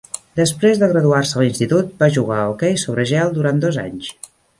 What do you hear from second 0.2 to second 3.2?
Després de graduar-se a l'institut, va jugar a hoquei sobre